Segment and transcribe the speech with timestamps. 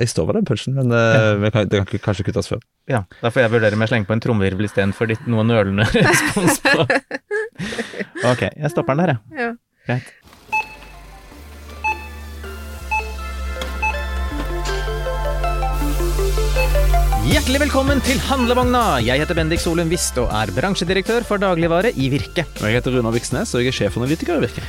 [0.00, 2.62] Jeg står ved den punchen, men uh, vi kan, det kan kanskje kuttes før.
[2.88, 5.84] Ja, Da får jeg vurdere om jeg slenger på en trommevirvel istedenfor ditt noe nølende
[6.08, 6.86] respons på
[8.32, 9.44] Ok, jeg stopper den der, jeg.
[9.44, 9.50] Ja.
[9.90, 10.08] Greit.
[17.30, 18.82] Hjertelig velkommen til Handlevogna!
[19.04, 22.46] Jeg heter Bendik Solum Wist og er bransjedirektør for dagligvare i Virke.
[22.58, 24.64] Og Jeg heter Runar Viksnes, og jeg er sjefanalytiker i Virke.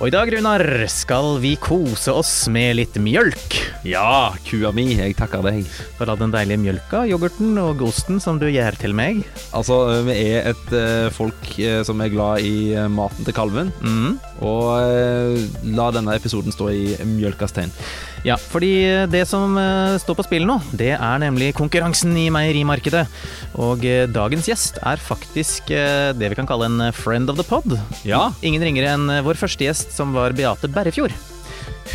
[0.00, 3.56] Og i dag, Runar, skal vi kose oss med litt mjølk.
[3.84, 5.58] Ja, kua mi, jeg takker deg.
[5.98, 9.20] For all den deilige mjølka, yoghurten og osten som du gjør til meg.
[9.52, 9.76] Altså,
[10.08, 14.16] vi er et uh, folk uh, som er glad i uh, maten til kalven, Mm.
[14.40, 15.42] og eh,
[15.76, 17.72] la denne episoden stå i mjølkas tegn.
[18.26, 18.72] Ja, fordi
[19.08, 23.06] det som eh, står på spill nå, det er nemlig konkurransen i meierimarkedet.
[23.64, 27.46] Og eh, dagens gjest er faktisk eh, det vi kan kalle en friend of the
[27.48, 27.78] pod.
[28.04, 31.16] Ja, Ingen ringere enn eh, vår første gjest, som var Beate Berrefjord.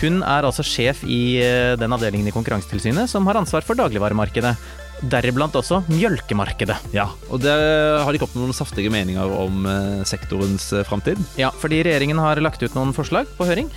[0.02, 4.56] Hun er altså sjef i eh, den avdelingen i Konkurransetilsynet som har ansvar for dagligvaremarkedet.
[5.04, 6.78] Deriblant også mjølkemarkedet.
[6.96, 7.10] ja.
[7.30, 11.20] Og der har de kommet med noen saftige meninger om eh, sektorens eh, framtid.
[11.40, 13.70] Ja, fordi regjeringen har lagt ut noen forslag på høring.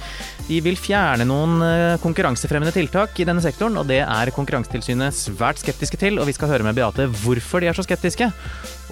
[0.46, 5.62] De vil fjerne noen eh, konkurransefremmende tiltak i denne sektoren, og det er Konkurransetilsynet svært
[5.62, 6.20] skeptiske til.
[6.20, 8.30] Og vi skal høre med Beate hvorfor de er så skeptiske,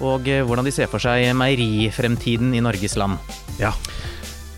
[0.03, 3.17] og hvordan de ser for seg meierifremtiden i Norges land.
[3.61, 3.71] Ja.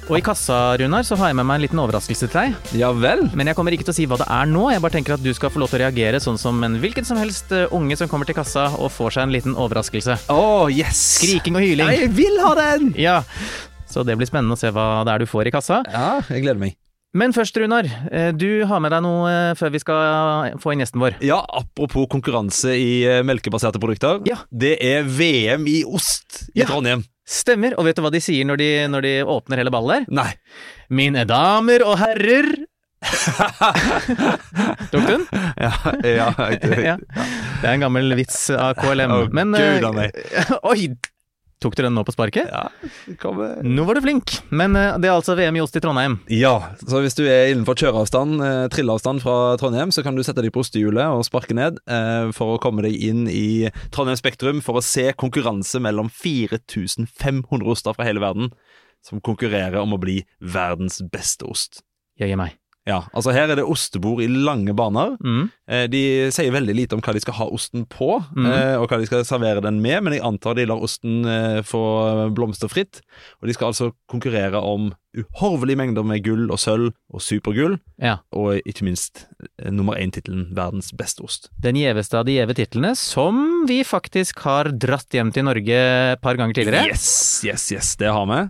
[0.09, 2.55] Og i kassa, Runar, så har jeg med meg en liten overraskelse til deg.
[2.79, 3.27] Ja vel?
[3.37, 4.63] Men jeg kommer ikke til å si hva det er nå.
[4.73, 7.05] Jeg bare tenker at du skal få lov til å reagere sånn som en hvilken
[7.05, 10.15] som helst eh, unge som kommer til kassa og får seg en liten overraskelse.
[10.33, 10.97] Oh, yes!
[11.19, 11.91] Skriking og hyling.
[11.93, 12.89] Jeg vil ha den!
[12.97, 13.19] Ja,
[13.89, 15.83] så det blir spennende å se hva det er du får i kassa.
[15.93, 16.73] Ja, jeg gleder meg.
[17.13, 17.85] Men først, Runar.
[18.09, 21.21] eh, Du har med deg noe eh, før vi skal få inn gjesten vår.
[21.25, 24.25] Ja, apropos konkurranse i melkebaserte produkter.
[24.29, 24.41] Ja.
[24.49, 26.69] Det er VM i ost i Ja.
[26.73, 27.05] Trondheim.
[27.29, 27.75] Stemmer.
[27.77, 30.17] Og vet du hva de sier når de, når de åpner hele ballet der?
[30.21, 30.31] Nei.
[30.89, 32.49] Mine damer og herrer
[34.91, 35.21] Tok du den?
[35.55, 35.71] Ja,
[36.03, 36.27] ja,
[36.89, 36.95] ja.
[36.99, 39.13] Det er en gammel vits av KLM.
[39.13, 40.57] Oh, Men Gud uh.
[40.71, 40.89] Oi!
[41.59, 42.47] Tok du den nå på sparket?
[42.47, 42.69] ja.
[43.19, 43.57] Kommer.
[43.63, 44.37] Nå var du flink.
[44.47, 46.19] Men eh, det er altså VM i ost i Trondheim.
[46.31, 50.43] Ja, så hvis du er innenfor kjøreavstand, eh, trilleavstand fra Trondheim, så kan du sette
[50.45, 54.63] deg på ostehjulet og sparke ned eh, for å komme deg inn i Trondheim Spektrum
[54.63, 58.53] for å se konkurranse mellom 4500 oster fra hele verden
[59.05, 61.83] som konkurrerer om å bli verdens beste ost.
[62.19, 62.58] Jøye meg.
[62.89, 65.13] Ja, altså her er det ostebord i lange baner.
[65.21, 65.43] Mm.
[65.69, 66.01] Eh, De
[66.33, 68.45] sier veldig lite om hva de skal ha osten på, Mhm.
[68.49, 71.61] eh, og hva de skal servere den med, men jeg antar de lar osten eh,
[71.61, 71.83] få
[72.33, 73.01] blomstre fritt.
[73.41, 78.17] Og de skal altså konkurrere om uhorvelige mengder med gull og sølv og supergull, Ja.
[78.31, 79.25] og ikke minst
[79.71, 81.49] nummer én-tittelen verdens beste ost.
[81.59, 85.79] Den gjeveste av de gjeve titlene, som vi faktisk har dratt hjem til Norge
[86.13, 86.87] et par ganger tidligere.
[86.93, 88.49] Yes, yes, yes, det har vi.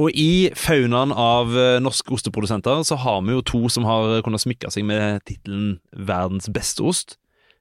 [0.00, 4.42] Og i faunaen av eh, norske osteprodusenter så har vi jo to som har kunnet
[4.42, 7.14] smykke seg med tittelen verdens beste ost.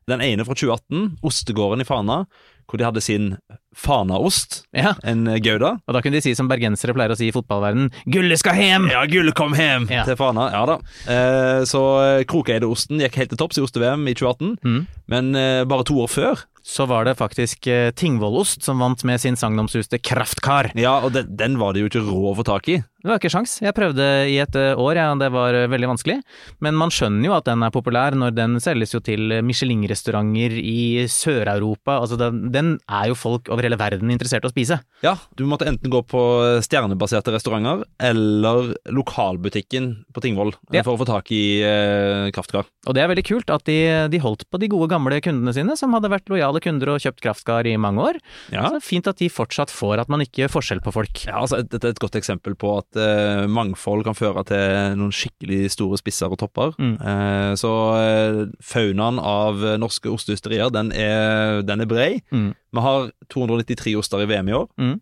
[0.10, 2.24] Den ene fra 2018, Ostegården i Fana,
[2.68, 3.30] hvor de hadde sin
[3.78, 5.76] Fanaost, Ja, en eh, Gouda.
[5.88, 8.90] Og da kunne de si som bergensere pleier å si i fotballverden, gullet skal hjem!
[8.92, 10.04] Ja, gullet kom hjem Ja.
[10.08, 10.50] til Fana.
[10.54, 10.76] Ja da.
[11.06, 14.82] Eh, så eh, Krokeideosten gikk helt til topps i oste-VM i 2018, Mm.
[15.12, 19.20] men eh, bare to år før Så var det faktisk eh, Tingvollost som vant med
[19.22, 20.72] sin sagnomsuste Kraftkar.
[20.80, 22.78] Ja, og den, den var det jo ikke råd å få tak i.
[23.04, 23.58] Det var ikke sjans.
[23.60, 26.16] Jeg prøvde i et eh, år, ja, det var eh, veldig vanskelig.
[26.64, 30.56] Men man skjønner jo at den er populær når den selges jo til eh, Michelin-restauranter
[30.62, 31.98] i Sør-Europa.
[32.00, 34.78] Altså, den, den er jo folk over hele verden interessert i å spise.
[35.04, 36.22] Ja, du måtte enten gå på
[36.64, 40.84] stjernebaserte restauranter eller lokalbutikken på Tingvoll Ja.
[40.88, 42.70] for å få tak i eh, kraftkar.
[42.88, 43.78] Og det er veldig kult at de,
[44.12, 47.22] de holdt på de gode gamle kundene sine, som hadde vært lojale kunder og kjøpt
[47.24, 48.18] Kraftkar i mange år.
[48.52, 48.66] Ja.
[48.74, 51.24] Så fint at de fortsatt får at man ikke gjør forskjell på folk.
[51.28, 55.14] Ja, altså, Dette er et godt eksempel på at eh, mangfold kan føre til noen
[55.16, 56.74] skikkelig store spisser og topper.
[56.78, 56.96] Mm.
[57.02, 62.12] Uh, så uh, faunaen av norske osteysterier, den er, den er brei.
[62.34, 62.52] Mm.
[62.54, 64.68] Vi har 293 oster i VM i år.
[64.82, 64.98] Mm.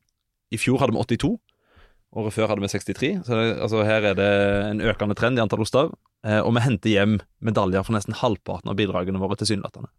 [0.52, 1.36] I fjor hadde vi 82.
[2.12, 3.12] Året før hadde vi 63.
[3.24, 4.32] Så det, altså, her er det
[4.68, 5.94] en økende trend i antall oster.
[6.28, 9.90] Eh, og vi henter hjem medaljer for nesten halvparten av bidragene våre tilsynelatende.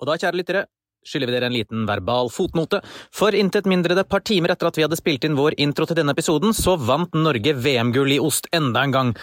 [0.00, 0.66] Og da, kjære lyttere,
[1.06, 2.82] skylder vi dere en liten verbal fotnote.
[3.14, 5.88] For intet mindre det et par timer etter at vi hadde spilt inn vår intro
[5.88, 9.14] til denne episoden, så vant Norge VM-gull i ost enda en gang.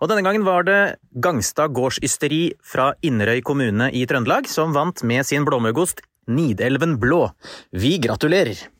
[0.00, 0.80] Og denne gangen var det
[1.24, 7.28] Gangstad gårdsysteri fra Inderøy kommune i Trøndelag som vant med sin blåmuggost Nidelven blå.
[7.72, 8.75] Vi gratulerer!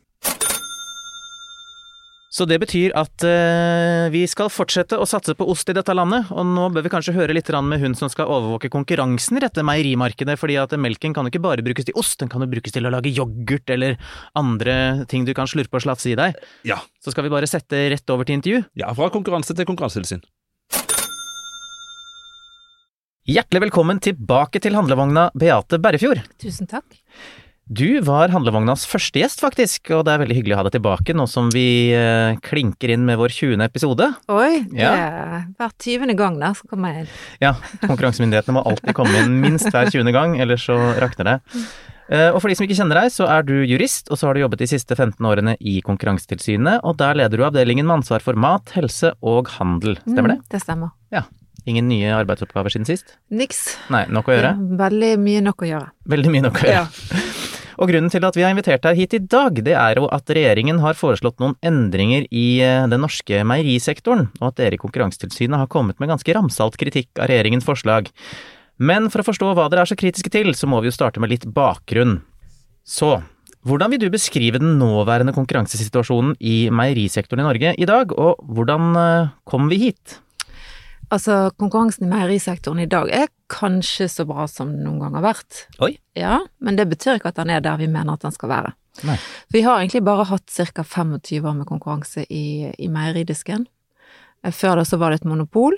[2.37, 6.27] Så det betyr at uh, vi skal fortsette å satse på ost i dette landet,
[6.29, 9.63] og nå bør vi kanskje høre litt med hun som skal overvåke konkurransen i dette
[9.65, 12.75] meierimarkedet, fordi at melken kan jo ikke bare brukes til ost, den kan jo brukes
[12.75, 13.97] til å lage yoghurt eller
[14.37, 16.37] andre ting du kan slurpe og slafse i deg.
[16.67, 16.77] Ja.
[17.01, 18.67] Så skal vi bare sette rett over til intervju.
[18.77, 20.21] ja, fra konkurranse til konkurransetilsyn.
[23.27, 26.21] Hjertelig velkommen tilbake til handlevogna, Beate Berrefjord.
[26.37, 26.85] Tusen takk.
[27.67, 31.15] Du var handlevognas første gjest, faktisk, og det er veldig hyggelig å ha deg tilbake
[31.17, 33.59] nå som vi eh, klinker inn med vår 20.
[33.65, 34.07] episode.
[34.31, 34.93] Oi, det Ja.
[34.95, 37.09] er hver tyvende gang da, så kommer jeg inn.
[37.43, 37.51] Ja,
[37.83, 40.13] konkurransemyndighetene må alltid komme inn minst hver 20.
[40.15, 41.35] gang, ellers så rakner det.
[42.09, 44.33] Eh, Og for de som ikke kjenner deg, så er du jurist, og så har
[44.35, 48.21] du jobbet de siste 15 årene i Konkurransetilsynet, og der leder du avdelingen med ansvar
[48.23, 49.97] for mat, helse og handel.
[50.07, 50.39] Stemmer det?
[50.39, 50.91] Mm, det stemmer.
[51.11, 51.23] Ja.
[51.67, 53.17] Ingen nye arbeidsoppgaver siden sist?
[53.29, 53.75] Niks.
[53.91, 54.55] Nei, nok å gjøre?
[54.79, 55.91] Veldig mye nok å gjøre.
[56.07, 56.87] Veldig mye nok å gjøre.
[57.77, 60.31] Og grunnen til at vi har invitert deg hit i dag, det er jo at
[60.33, 65.61] regjeringen har foreslått noen endringer i eh, den norske meierisektoren, og at dere i Konkurransetilsynet
[65.61, 68.09] har kommet med ganske ramsalt kritikk av regjeringens forslag.
[68.81, 71.21] Men for å forstå hva dere er så kritiske til, så må vi jo starte
[71.21, 72.19] med litt bakgrunn.
[72.81, 73.19] Så,
[73.67, 79.01] hvordan vil du beskrive den nåværende konkurransesituasjonen i meierisektoren i Norge i dag, og hvordan
[79.03, 80.17] eh, kom vi hit?
[81.13, 85.25] Altså, konkurransen i meierisektoren i dag er kanskje så bra som den noen gang har
[85.29, 85.63] vært.
[85.83, 85.93] Oi.
[86.17, 88.73] Ja, men det betyr ikke at den er der vi mener at den skal være.
[89.07, 89.17] Nei.
[89.53, 90.83] Vi har egentlig bare hatt ca.
[90.83, 93.67] 25 år med konkurranse i, i meieridisken.
[94.43, 95.77] Eh, Før det så var det et monopol,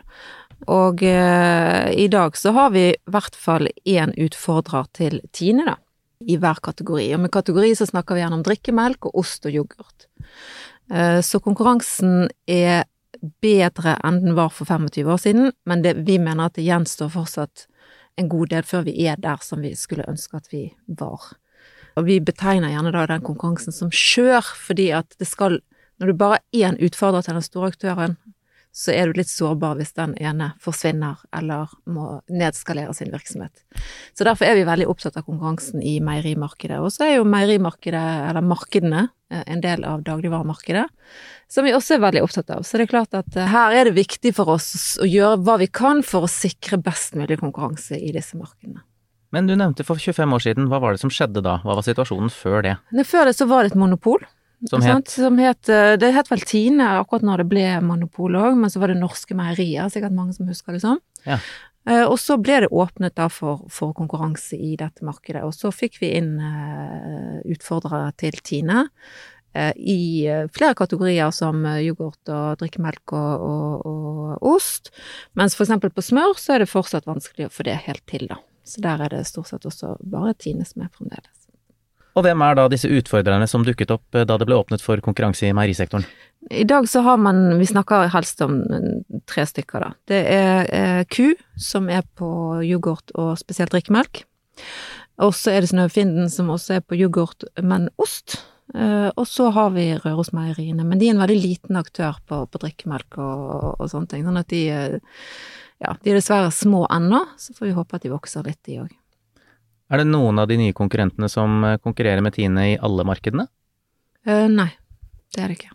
[0.68, 5.78] og eh, i dag så har vi i hvert fall én utfordrer til Tine, da.
[6.20, 7.06] I hver kategori.
[7.16, 10.10] Og med kategori så snakker vi gjerne om drikkemelk og ost og yoghurt.
[10.92, 12.84] Eh, så konkurransen er
[13.44, 17.12] bedre enn den var for 25 år siden, men det, vi mener at det gjenstår
[17.14, 17.68] fortsatt
[18.20, 21.32] en god del før vi er der som vi skulle ønske at vi var.
[21.98, 25.62] Og vi betegner gjerne da den konkurransen som skjør, fordi at det skal
[26.00, 28.16] Når du bare er én utfordrer til den store aktøren,
[28.80, 33.66] så er du litt sårbar hvis den ene forsvinner eller må nedskalere sin virksomhet.
[34.16, 36.80] Så derfor er vi veldig opptatt av konkurransen i meierimarkedet.
[36.80, 40.86] Og så er jo meierimarkedet, eller markedene, eh, en del av dagligvaremarkedet,
[41.52, 42.64] som vi også er veldig opptatt av.
[42.64, 45.60] Så det er klart at eh, her er det viktig for oss å gjøre hva
[45.60, 48.86] vi kan for å sikre best mulig konkurranse i disse markedene.
[49.36, 51.60] Men du nevnte for 25 år siden, hva var det som skjedde da?
[51.68, 52.78] Hva var situasjonen før det?
[53.06, 54.24] Før det så var det et monopol.
[54.68, 58.58] Som het Som het eh, Det het vel Tine akkurat når det ble monopol òg,
[58.60, 61.00] men så var det Norske Meierier, sikkert mange som husker det sånn.
[61.26, 61.40] Ja.
[61.88, 65.72] Eh, Og så ble det åpnet da for, for konkurranse i dette markedet, og så
[65.72, 68.88] fikk vi inn eh, utfordrere til Tine.
[69.50, 74.92] I flere kategorier som yoghurt og drikkemelk og, og, og ost.
[75.34, 78.38] Mens eksempel på smør så er det fortsatt vanskelig å få det helt til, da.
[78.64, 81.49] Så der er det stort sett også bare Tine som er fremdeles.
[82.20, 85.00] Og hvem er da disse utfordrerne som dukket opp eh, da det ble åpnet for
[85.04, 86.04] konkurranse i meierisektoren?
[86.52, 89.92] I dag så har man, vi snakker helst om mm, tre stykker da.
[90.12, 92.30] Det er eh, ku, som er på
[92.68, 94.26] yoghurt og spesielt drikkemelk.
[95.24, 98.42] Og så er det Snøfinden, som også er på yoghurt, men ost.
[98.76, 102.64] Eh, og så har vi Rørosmeieriene, men de er en veldig liten aktør på, på
[102.66, 104.28] drikkemelk og, og, og sånne ting.
[104.28, 105.20] Sånn at de, eh,
[105.84, 108.84] ja, de er dessverre små ennå, så får vi håpe at de vokser litt, de
[108.84, 108.99] òg.
[109.90, 113.48] Er det noen av de nye konkurrentene som eh, konkurrerer med Tine i alle markedene?
[114.28, 114.70] Uh, nei,
[115.34, 115.72] det er det ikke.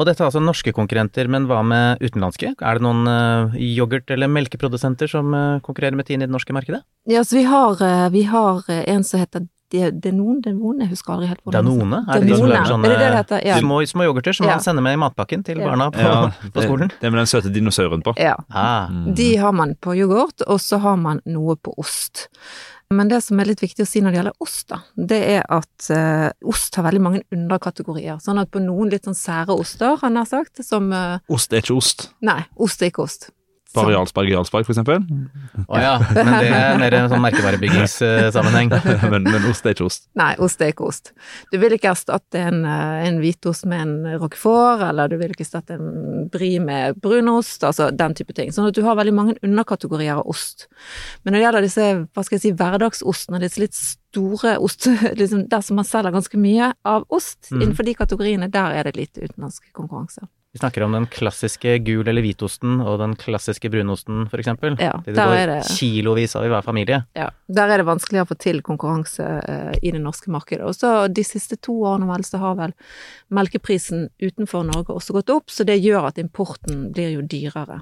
[0.00, 2.54] Og dette er altså norske konkurrenter, men hva med utenlandske?
[2.58, 6.54] Er det noen uh, yoghurt- eller melkeprodusenter som uh, konkurrerer med Tine i det norske
[6.56, 6.80] markedet?
[7.06, 7.76] Ja, så vi har,
[8.10, 12.00] vi har en som heter Denone, Denon, Denon, jeg husker aldri helt hvordan Danone?
[12.12, 12.52] Er det de som Danone.
[12.52, 13.44] lager sånne Er det det det heter?
[13.48, 13.54] Ja.
[13.62, 14.56] små, små yoghurter som Ja.
[14.58, 15.68] man sender med i matpakken til Ja.
[15.70, 16.90] barna på, Ja, på skolen?
[16.92, 18.12] Det, det er med den søte dinosauren på.
[18.20, 18.34] Ja.
[18.50, 19.14] Ah, Mm.
[19.16, 22.26] De har man på yoghurt, og så har man noe på ost.
[22.92, 25.44] Men det som er litt viktig å si når det gjelder ost, da, det er
[25.52, 28.20] at eh, ost har veldig mange underkategorier.
[28.22, 31.64] Sånn at på noen litt sånn sære oster, han har sagt, som eh, Ost er
[31.64, 32.10] ikke ost.
[32.24, 33.30] Nei, ost er ikke ost.
[33.72, 33.94] Bare.
[33.94, 35.00] Jarlsberg Jarlsberg, for eksempel.
[35.66, 38.72] oh, ja, men det er mer en sånn merkevarebyggingssammenheng.
[39.14, 40.08] men, men ost er ikke ost.
[40.18, 41.12] Nei, ost er ikke ost.
[41.52, 45.46] Du vil ikke erstatte en, eh, en hvitost med en roquefort, eller du vil ikke
[45.46, 48.52] erstatte en brie med brunost, altså den type ting.
[48.52, 50.68] Sånn at du har veldig mange underkategorier av ost.
[51.22, 55.48] Men når det gjelder disse, hva skal jeg si, hverdagsostene, disse litt store ost, liksom
[55.48, 57.58] der som man selger ganske mye av ost, mm.
[57.60, 60.28] innenfor de kategoriene, der er det lite utenlandsk konkurranse.
[60.52, 64.76] Vi snakker om den klassiske gul- eller hvitosten og den klassiske brunosten, eksempel.
[64.78, 67.06] Ja, Det går det kilovis av i hver familie.
[67.16, 70.66] Ja, der er det vanskeligere å få til konkurranse eh, i det norske markedet.
[70.68, 72.76] Og så de siste to årene vel, så har vel
[73.32, 77.80] melkeprisen utenfor Norge også gått opp, så det gjør at importen blir jo dyrere.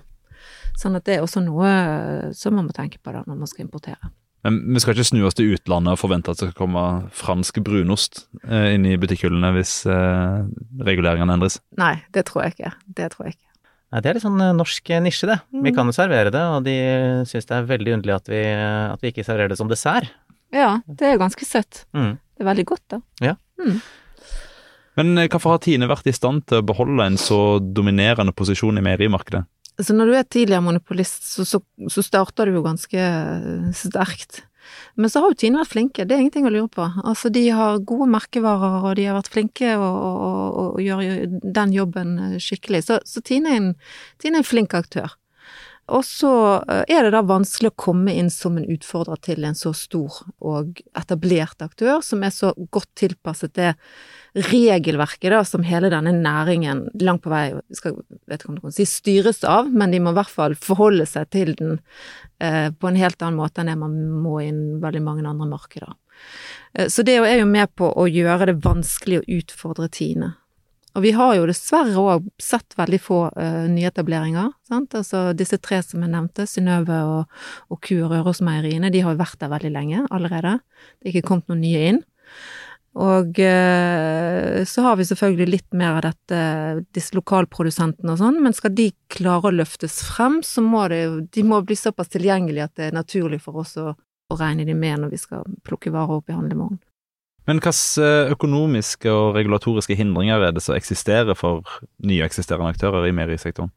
[0.79, 3.51] Sånn at det er også noe eh, som man må tenke på da når man
[3.51, 4.15] skal importere.
[4.45, 7.59] Men vi skal ikke snu oss til utlandet og forvente at det skal komme fransk
[7.67, 10.39] brunost eh, inn i butikkhyllene hvis eh,
[10.87, 11.59] reguleringene endres.
[11.77, 12.73] Nei, det tror jeg ikke.
[12.97, 13.47] Det tror jeg ikke.
[13.91, 15.39] Nei, det er litt sånn eh, norsk nisje, det.
[15.53, 15.75] Vi Mm.
[15.77, 16.77] kan jo servere det, og de
[17.29, 18.41] syns det er veldig underlig at vi,
[18.95, 20.09] at vi ikke serverer det som dessert.
[20.55, 21.85] Ja, det er ganske søtt.
[21.93, 22.15] Mm.
[22.39, 23.01] Det er veldig godt, da.
[24.99, 28.81] Men eh, hvorfor har Tine vært i stand til å beholde en så dominerende posisjon
[28.81, 29.45] i meierimarkedet?
[29.81, 33.05] Så når du er tidligere monopolist, så, så, så starter du jo ganske
[33.77, 34.45] sterkt.
[34.95, 36.85] Men så har jo Tine vært flinke, det er ingenting å lure på.
[37.03, 42.17] Altså, de har gode merkevarer, og de har vært flinke å, å gjøre den jobben
[42.43, 42.85] skikkelig.
[42.89, 43.73] Så, så Tine, er en,
[44.23, 45.17] Tine er en flink aktør.
[45.91, 46.33] Og så
[46.71, 50.21] eh, er det da vanskelig å komme inn som en utfordrer til en så stor
[50.39, 53.75] og etablert aktør, som er så godt tilpasset det
[54.51, 57.99] regelverket da, som hele denne næringen langt på vei skal,
[58.31, 61.09] vet ikke om du kan si styres av, men de må i hvert fall forholde
[61.11, 61.81] seg til den
[62.39, 65.97] eh, på en helt annen måte enn det man må i veldig mange andre markeder.
[66.75, 70.35] Eh, så det er jo med på å gjøre det vanskelig å utfordre Tine.
[70.97, 74.51] Og vi har jo dessverre òg sett veldig få uh, nyetableringer.
[74.67, 74.97] Sant?
[74.99, 79.21] Altså disse tre som jeg nevnte, Synnøve og, og Ku og Rørosmeieriene, de har jo
[79.21, 80.59] vært der veldig lenge allerede.
[80.99, 82.03] Det er ikke kommet noen nye inn.
[82.99, 86.43] Og uh, så har vi selvfølgelig litt mer av dette,
[86.97, 91.47] disse lokalprodusentene og sånn, men skal de klare å løftes frem, så må det De
[91.47, 95.05] må bli såpass tilgjengelige at det er naturlig for oss å, å regne de med
[95.05, 96.83] når vi skal plukke varer opp i handlemorgen.
[97.49, 101.67] Men hvilke eh, økonomiske og regulatoriske hindringer er det som eksisterer for
[102.07, 103.73] nye eksisterende aktører i meierisektoren?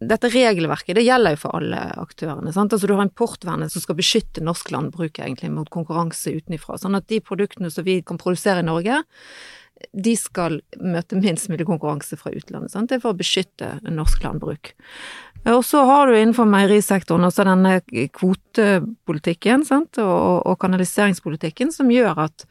[0.00, 2.52] Dette regelverket det gjelder jo for alle aktørene.
[2.54, 2.72] Sant?
[2.74, 6.78] Altså Du har importvernet som skal beskytte norsk landbruk egentlig mot konkurranse utenfra.
[6.80, 9.02] Sånn at de produktene som vi kan produsere i Norge,
[9.96, 12.72] de skal møte minst mulig konkurranse fra utlandet.
[12.72, 12.90] Sant?
[12.90, 14.74] Det er for å beskytte norsk landbruk.
[15.48, 17.78] Og så har du innenfor meierisektoren også denne
[18.12, 19.96] kvotepolitikken sant?
[20.02, 22.44] Og, og, kanaliseringspolitikken som gjør at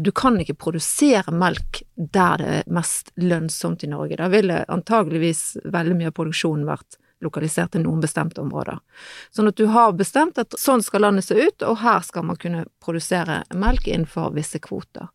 [0.00, 4.16] du kan ikke produsere melk der det er mest lønnsomt i Norge.
[4.16, 8.78] Da ville antageligvis veldig mye av produksjonen vært lokalisert til noen bestemte områder.
[9.34, 12.38] Sånn at du har bestemt at sånn skal landet se ut, og her skal man
[12.40, 15.10] kunne produsere melk innenfor visse kvoter.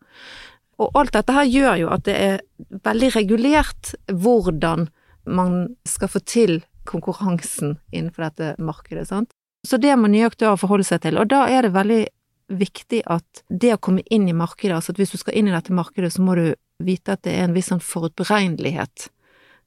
[0.77, 2.43] Og alt dette her gjør jo at det er
[2.85, 4.89] veldig regulert hvordan
[5.25, 9.33] man skal få til konkurransen innenfor dette markedet, sant.
[9.65, 12.03] Så det må nye aktører forholde seg til, og da er det veldig
[12.51, 15.55] viktig at det å komme inn i markedet, altså at hvis du skal inn i
[15.55, 16.47] dette markedet, så må du
[16.83, 19.09] vite at det er en viss sånn forutberegnelighet,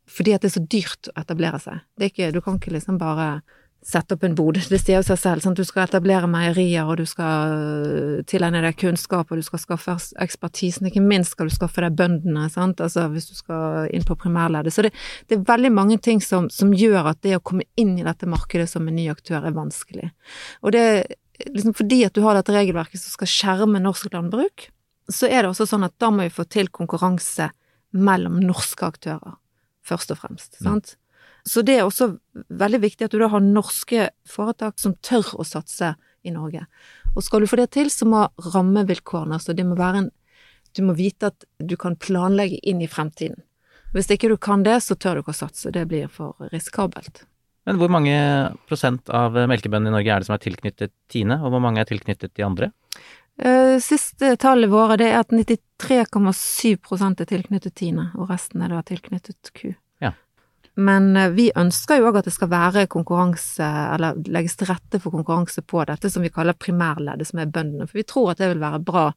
[0.09, 1.81] fordi at det er så dyrt å etablere seg.
[2.01, 3.41] Ikke, du kan ikke liksom bare
[3.85, 4.59] sette opp en bod.
[4.73, 5.45] Det sier jo seg selv.
[5.45, 5.59] Sant?
[5.59, 9.97] Du skal etablere meierier, og du skal øh, tilegne deg kunnskap, og du skal skaffe
[10.25, 10.89] ekspertisen.
[10.91, 12.83] Ikke minst skal du skaffe deg bøndene, sant?
[12.85, 14.75] Altså, hvis du skal inn på primærleddet.
[14.75, 14.93] Så det,
[15.29, 18.29] det, er veldig mange ting som, som, gjør at det å komme inn i dette
[18.29, 20.11] markedet som en ny aktør er vanskelig.
[20.63, 20.85] Og det
[21.47, 24.69] liksom fordi at du har dette regelverket som skal skjerme norsk landbruk,
[25.09, 27.51] så er det også sånn at da må vi få til konkurranse
[27.97, 29.39] mellom norske aktører,
[29.87, 30.59] først og fremst.
[30.61, 30.95] sant?
[30.95, 31.05] Mm.
[31.49, 35.47] Så det er også veldig viktig at du da har norske foretak som tør å
[35.49, 35.95] satse
[36.27, 36.67] i Norge.
[37.15, 40.15] Og skal du få det til, så må rammevilkårene, altså det må være en
[40.77, 43.41] Du må vite at du kan planlegge inn i fremtiden.
[43.95, 45.73] Hvis ikke du kan det, så tør du ikke å satse.
[45.73, 47.23] Det blir for risikabelt.
[47.69, 48.17] Men hvor mange
[48.69, 51.89] prosent av melkebøndene i Norge er det som er tilknyttet Tine, og hvor mange er
[51.91, 52.71] tilknyttet de andre?
[53.39, 58.81] Uh, siste tallet våre det er at 93,7% er tilknyttet Tine, og resten er da
[58.89, 59.75] tilknyttet ku.
[60.79, 65.01] Men eh, vi ønsker jo òg at det skal være konkurranse, eller legges til rette
[65.03, 67.89] for konkurranse på dette som vi kaller primærleddet, som er bøndene.
[67.89, 69.09] For vi tror at det vil være bra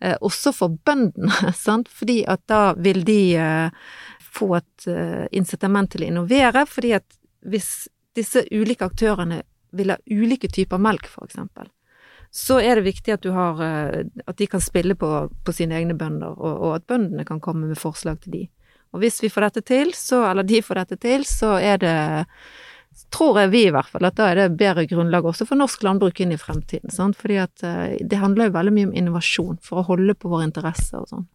[0.00, 1.92] eh, også for bøndene, sant.
[1.92, 3.90] Fordi at da vil de eh,
[4.32, 9.42] få et eh, incitament til å innovere, fordi at hvis disse ulike aktørene
[9.72, 11.70] vil ha ulike typer melk, eksempel,
[12.32, 15.08] så er det viktig at du har eh, At de kan spille på,
[15.44, 18.42] på sine egne bønder, og, og at bøndene kan komme med forslag til de.
[18.92, 21.96] Og hvis vi får dette til, så, eller de får dette til, så er det
[23.12, 25.84] tror jeg vi i hvert fall, at da er det bedre grunnlag også for norsk
[25.84, 26.92] landbruk inn i fremtiden.
[26.92, 27.16] Sant?
[27.20, 30.48] Fordi at eh, det handler jo veldig mye om innovasjon for å holde på våre
[30.48, 31.28] interesser og sånn.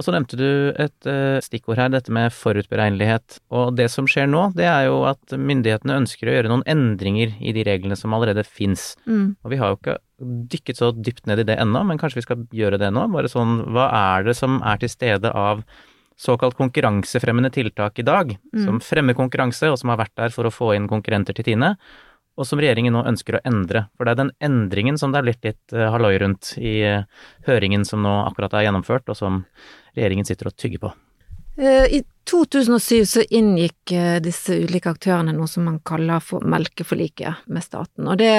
[0.00, 3.36] Og så nevnte du et uh, stikkord her, dette med forutberegnelighet.
[3.52, 7.34] Og det som skjer nå, det er jo at myndighetene ønsker å gjøre noen endringer
[7.36, 8.94] i de reglene som allerede fins.
[9.04, 9.36] Mm.
[9.44, 9.98] Og vi har jo ikke
[10.56, 13.04] dykket så dypt ned i det ennå, men kanskje vi skal gjøre det nå?
[13.12, 15.60] Bare sånn, hva er det som er til stede av
[16.20, 18.64] såkalt konkurransefremmende tiltak i dag, mm.
[18.64, 21.74] som fremmer konkurranse, og som har vært der for å få inn konkurrenter til Tine,
[22.40, 23.86] og som regjeringen nå ønsker å endre.
[23.96, 27.04] For det er den endringen som det er blitt litt uh, halloi rundt i uh,
[27.48, 29.42] høringen som nå akkurat er gjennomført, og som
[29.96, 30.94] regjeringen sitter og tygger på.
[31.60, 37.64] Uh, I 2007 så inngikk disse ulike aktørene noe som man kaller for melkeforliket med
[37.66, 38.06] staten.
[38.06, 38.34] Og det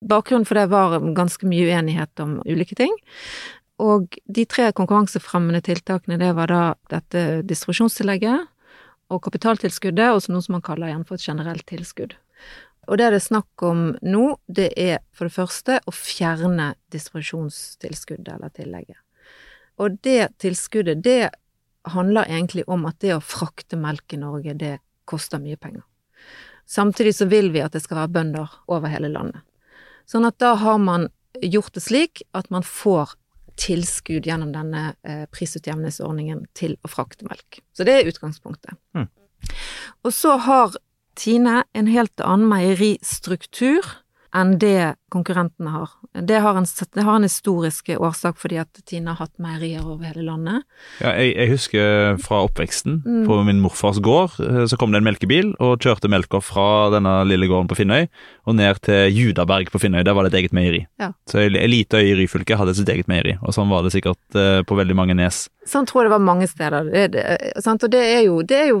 [0.00, 2.94] Bakgrunnen for det var ganske mye uenighet om ulike ting.
[3.80, 8.48] Og de tre konkurransefremmende tiltakene, det var da dette distribusjonstillegget
[9.10, 12.16] og kapitaltilskuddet, og noe som man kaller igjen for et generelt tilskudd.
[12.88, 18.34] Og det det er snakk om nå, det er for det første å fjerne distribusjonstilskuddet
[18.36, 18.98] eller tillegget.
[19.80, 21.30] Og det tilskuddet, det
[21.88, 24.74] handler egentlig om at det å frakte melk i Norge, det
[25.08, 25.84] koster mye penger.
[26.68, 29.42] Samtidig så vil vi at det skal være bønder over hele landet.
[30.06, 31.08] Sånn at da har man
[31.40, 33.16] gjort det slik at man får
[33.60, 37.60] tilskudd gjennom denne eh, prisutjevningsordningen til å frakte melk.
[37.76, 38.78] Så det er utgangspunktet.
[38.96, 39.08] Mm.
[40.04, 40.78] Og så har
[41.18, 43.84] Tine en helt annen meieristruktur
[44.36, 45.90] enn det konkurrentene har.
[46.14, 50.06] Det har en, det har en historisk årsak fordi at Tine har hatt meierier over
[50.06, 50.62] hele landet.
[51.02, 53.00] Ja, jeg, jeg husker fra oppveksten.
[53.02, 53.24] Mm.
[53.26, 57.16] På min morfars gård eh, så kom det en melkebil og kjørte melka fra denne
[57.26, 58.06] lille gården på Finnøy
[58.46, 60.02] og ned til Judaberg på Finnøy.
[60.06, 60.84] Der var det et eget meieri.
[61.02, 61.12] Ja.
[61.30, 64.38] Så ei lita øy i Ryfylke hadde sitt eget meieri, og sånn var det sikkert
[64.38, 65.44] eh, på veldig mange nes.
[65.68, 66.88] Sånn tror jeg det var mange steder.
[66.88, 67.24] Det, det,
[67.62, 67.84] sant?
[67.86, 68.80] Og det er jo, det er jo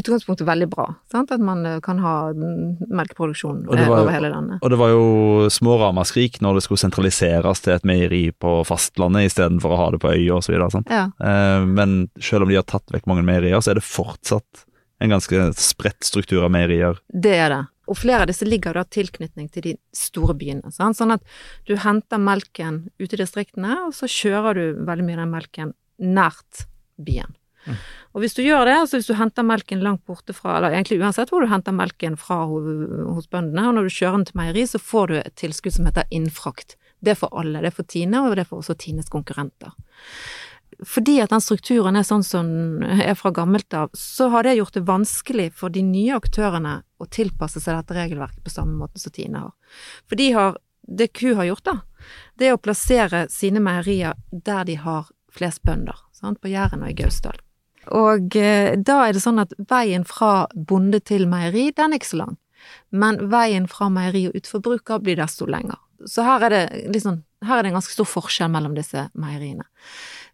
[0.00, 0.88] utgangspunktet veldig bra.
[1.12, 1.34] Sant?
[1.34, 4.64] At man eh, kan ha melkeproduksjon Og over hele landet.
[4.68, 9.30] Og det var jo små ramaskrik når det skulle sentraliseres til et meieri på fastlandet
[9.30, 10.58] istedenfor å ha det på øya osv.
[10.92, 11.06] Ja.
[11.08, 14.66] Eh, men selv om de har tatt vekk mange meierier, så er det fortsatt
[15.00, 17.00] en ganske spredt struktur av meierier.
[17.08, 17.62] Det er det.
[17.88, 20.68] Og flere av disse ligger da tilknytning til de store byene.
[20.76, 21.00] Sant?
[21.00, 21.24] Sånn at
[21.64, 25.72] du henter melken ute i distriktene, og så kjører du veldig mye av den melken
[25.96, 26.66] nært
[27.00, 27.32] byen.
[27.66, 27.78] Mm.
[28.16, 31.00] Og hvis du gjør det, altså hvis du henter melken langt borte fra, eller egentlig
[31.02, 34.66] uansett hvor du henter melken fra hos bøndene, og når du kjører den til meieri,
[34.70, 36.78] så får du et tilskudd som heter innfrakt.
[37.00, 37.62] Det er for alle.
[37.62, 39.74] Det er for Tine, og det er for også Tines konkurrenter.
[40.86, 42.48] Fordi at den strukturen er sånn som
[42.82, 46.78] den er fra gammelt av, så har det gjort det vanskelig for de nye aktørene
[46.98, 49.80] å tilpasse seg dette regelverket på samme måte som Tine har.
[50.06, 51.76] For de har, det Q har gjort da,
[52.38, 56.40] det er å plassere sine meierier der de har flest bønder, sant?
[56.42, 57.40] på Jæren og i Gausdal.
[57.96, 62.12] Og eh, da er det sånn at veien fra bonde til meieri, den er ikke
[62.12, 62.36] så lang.
[62.90, 65.78] Men veien fra meieri og ut forbruker blir desto lenger.
[66.06, 66.64] Så her er det
[66.94, 69.66] liksom, her er det en ganske stor forskjell mellom disse meieriene.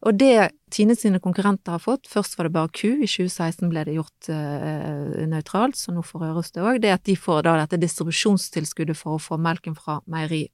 [0.04, 3.84] Og det Tine sine konkurrenter har fått, først var det bare ku, i 2016 ble
[3.86, 7.44] det gjort eh, nøytralt, så nå får Røros det òg, det er at de får
[7.46, 10.48] da dette distribusjonstilskuddet for å få melken fra meieri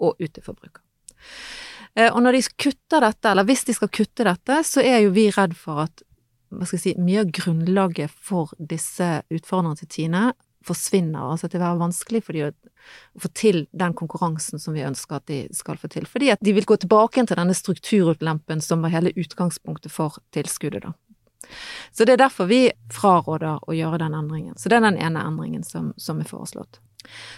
[0.00, 0.80] og ut til forbruker.
[1.92, 5.12] Eh, og når de kutter dette, eller hvis de skal kutte dette, så er jo
[5.16, 6.05] vi redd for at
[6.50, 10.26] hva skal jeg si, mye av grunnlaget for disse utfordrerne til Tine
[10.66, 11.32] forsvinner.
[11.32, 12.52] Altså at det vil være vanskelig for de å,
[13.18, 16.06] få til den konkurransen som vi ønsker at de skal få til.
[16.06, 20.86] Fordi at de vil gå tilbake til denne strukturulempen som var hele utgangspunktet for tilskuddet,
[20.86, 20.94] da.
[21.94, 24.56] Så det er derfor vi fraråder å gjøre den endringen.
[24.58, 26.80] Så det er den ene endringen som, som er foreslått.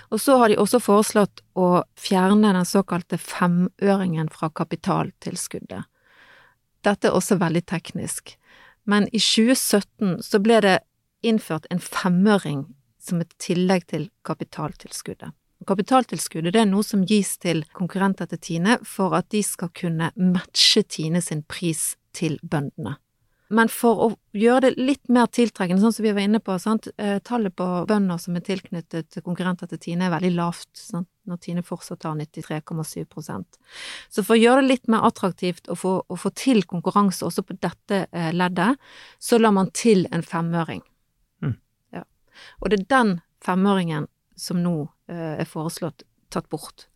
[0.08, 5.84] Og så har de også foreslått å fjerne den såkalte femøringen fra kapitaltilskuddet.
[6.86, 8.38] Dette er også veldig teknisk.
[8.88, 10.78] Men i 2017 så ble det
[11.26, 12.64] innført en femøring
[13.02, 15.34] som et tillegg til kapitaltilskuddet.
[15.68, 20.12] Kapitaltilskuddet det er noe som gis til konkurrenter til Tine for at de skal kunne
[20.16, 22.96] matche Tine sin pris til bøndene.
[23.48, 26.90] Men for å gjøre det litt mer tiltrekkende, sånn som vi var inne på, sant?
[27.00, 31.08] eh, tallet på bønder som er tilknyttet konkurrenter til Tine er veldig lavt, sant?
[31.28, 33.58] når Tine fortsatt har 93,7%
[34.08, 37.44] Så for å gjøre det litt mer attraktivt å få, å få til konkurranse også
[37.48, 38.76] på dette eh, leddet,
[39.20, 40.84] så la man til en femøring.
[41.44, 41.56] Mm.
[41.96, 42.04] Ja.
[42.60, 44.76] Og det er den femøringen som nå
[45.08, 46.88] eh, er foreslått tatt bort.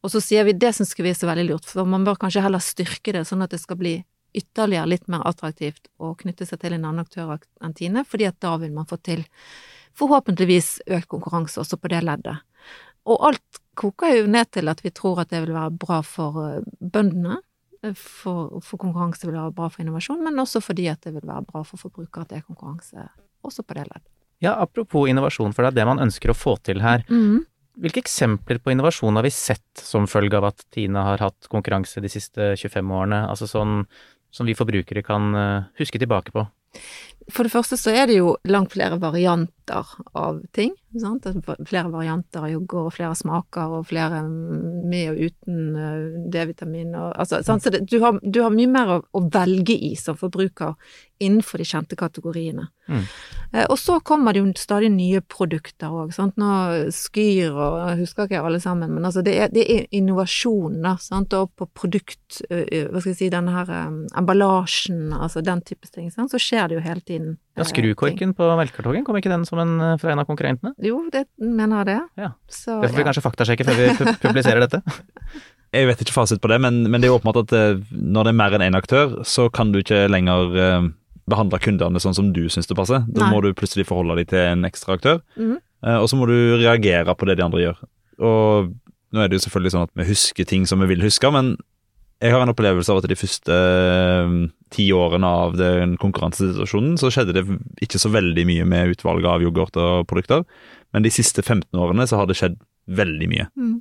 [0.00, 2.44] Og så sier vi det syns vi er så veldig lurt, for man bør kanskje
[2.44, 3.98] heller styrke det, sånn at det skal bli
[4.36, 8.38] ytterligere litt mer attraktivt å knytte seg til en annen aktør enn Tine, fordi at
[8.42, 9.24] da vil man få til
[9.98, 12.40] forhåpentligvis økt konkurranse også på det leddet.
[13.08, 16.40] Og alt koker jo ned til at vi tror at det vil være bra for
[16.44, 17.40] eh, bøndene,
[17.82, 21.26] eh, for, for konkurranse vil være bra for innovasjon, men også fordi at det vil
[21.26, 23.08] være bra for forbrukere at det er konkurranse
[23.46, 24.10] også på det leddet.
[24.40, 27.04] Ja, apropos innovasjon, for det er det man ønsker å få til her.
[27.12, 27.42] Mm.
[27.80, 32.00] Hvilke eksempler på innovasjon har vi sett som følge av at Tine har hatt konkurranse
[32.04, 33.20] de siste 25 årene?
[33.28, 33.84] Altså sånn
[34.30, 36.46] som vi forbrukere kan eh, huske tilbake på?
[37.32, 39.86] For det første så er det jo langt flere varianter
[40.18, 40.72] av ting.
[40.98, 41.26] Sant?
[41.68, 46.94] Flere varianter av yoghurt, og flere smaker, og flere med og uten eh, D-vitamin.
[46.98, 47.62] Og, altså, sant?
[47.62, 50.74] Så det, du, har, du har mye mer å, å velge i som forbruker
[51.20, 52.66] innenfor de kjente kategoriene.
[52.88, 53.04] Mm.
[53.52, 56.16] Eh, og så kommer det jo stadig nye produkter òg.
[56.40, 56.50] Nå
[56.96, 60.96] Skyr og jeg husker ikke alle sammen, men altså det er, det er innovasjon, da.
[61.02, 61.36] Sant?
[61.36, 63.70] Og på produkt, eh, hva skal jeg si, denne her
[64.18, 66.10] emballasjen, altså den type ting.
[66.10, 66.32] Sant?
[66.32, 67.19] Så skjer det jo hele tiden.
[67.20, 67.68] Ja, eh, ting.
[67.70, 70.72] Skrukorken på melkekartongen, kom ikke den som en, eh, fra en av konkurrentene?
[70.82, 71.98] Jo, det mener jeg det.
[72.24, 72.30] Ja.
[72.48, 73.08] Så, Det får vi ja.
[73.12, 74.82] kanskje faktasjekke før vi publiserer dette.
[75.70, 78.30] Jeg vet ikke fasit på det, men, men det er åpenbart at eh, når det
[78.32, 80.88] er mer enn én aktør, så kan du ikke lenger eh,
[81.30, 83.04] behandle kundene sånn som du syns det passer.
[83.06, 83.28] Da Nei.
[83.30, 85.60] må du plutselig forholde deg til en ekstra aktør, Mhm.
[85.86, 87.78] eh, og så må du reagere på det de andre gjør.
[88.18, 88.72] Og
[89.14, 91.54] nå er det jo selvfølgelig sånn at vi husker ting som vi vil huske, men
[92.20, 94.32] jeg har en opplevelse av at de første eh,
[94.74, 97.44] ti årene av den konkurransesituasjonen, så skjedde det
[97.84, 100.44] ikke så veldig mye med utvalget av yoghurt og produkter.
[100.92, 102.58] Men de siste 15 årene så har det skjedd
[102.90, 103.46] veldig mye.
[103.56, 103.78] Mm.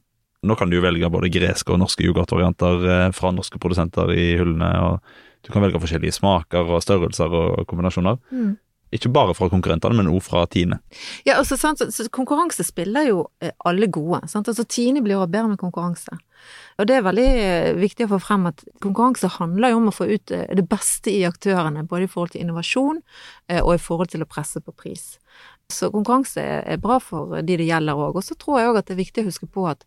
[0.48, 4.32] Nå kan du jo velge både greske og norske yoghurtvarianter eh, fra norske produsenter i
[4.40, 8.20] hyllene, og du kan velge forskjellige smaker og størrelser og kombinasjoner.
[8.32, 8.56] Mm.
[8.96, 10.80] Ikke bare fra konkurrentene, men også fra Tine.
[11.28, 14.24] Ja, altså, sant, så, konkurranse spiller jo eh, alle gode.
[14.32, 14.50] Sant?
[14.50, 16.18] Altså, Tine blir jo bedre med konkurranse.
[16.80, 19.96] Og det er veldig eh, viktig å få frem at konkurranse handler jo om å
[19.96, 23.02] få ut eh, det beste i aktørene, både i forhold til innovasjon
[23.52, 25.12] eh, og i forhold til å presse på pris.
[25.70, 28.16] Så konkurranse er bra for de det gjelder òg.
[28.22, 29.84] Og så tror jeg òg at det er viktig å huske på at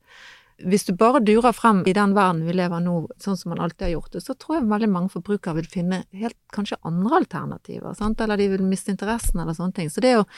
[0.62, 3.88] hvis du bare durer frem i den verden vi lever nå, sånn som man alltid
[3.88, 7.96] har gjort det, så tror jeg veldig mange forbrukere vil finne helt kanskje andre alternativer,
[7.98, 8.20] sant?
[8.20, 9.90] eller de vil miste interessen eller sånne ting.
[9.90, 10.28] Så det å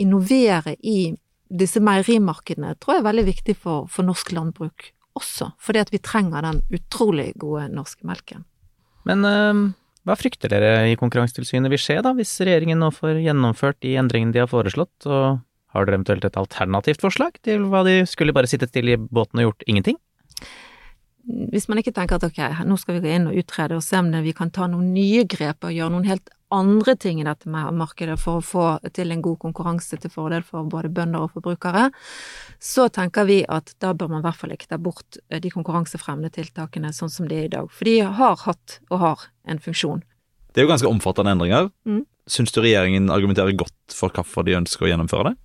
[0.00, 1.12] innovere i
[1.48, 6.00] disse meierimarkedene tror jeg er veldig viktig for, for norsk landbruk også, fordi at vi
[6.02, 8.46] trenger den utrolig gode norske melken.
[9.08, 9.66] Men øh,
[10.08, 14.32] hva frykter dere i Konkurransetilsynet vil skje da, hvis regjeringen nå får gjennomført de endringene
[14.36, 15.42] de har foreslått, og
[15.74, 19.42] har dere eventuelt et alternativt forslag til hva de skulle bare sittet stille i båten
[19.42, 19.98] og gjort ingenting?
[21.52, 24.00] Hvis man ikke tenker at ok, nå skal vi gå inn og utrede og se
[24.00, 27.48] om vi kan ta noen nye grep og gjøre noen helt andre ting i dette
[27.50, 31.34] med markedet for å få til en god konkurranse til fordel for både bønder og
[31.36, 31.88] forbrukere,
[32.58, 35.52] så tenker vi at da bør man i hvert fall ikke ta bort eh, de
[35.52, 37.68] konkurransefremmende tiltakene sånn som de er i dag.
[37.72, 40.04] For de har hatt og har en funksjon.
[40.52, 41.68] Det er jo ganske omfattende endringer.
[41.88, 42.02] Mm.
[42.28, 45.36] Syns du regjeringen argumenterer godt for hvorfor de ønsker å gjennomføre det?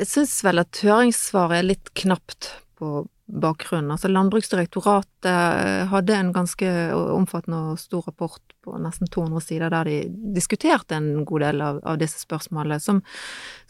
[0.00, 3.90] Jeg syns vel at høringssvaret er litt knapt på bakgrunnen.
[3.94, 9.98] Altså Landbruksdirektoratet hadde en ganske omfattende og stor rapport på nesten 200 sider der de
[10.36, 13.00] diskuterte en god del av, av disse spørsmålene, som,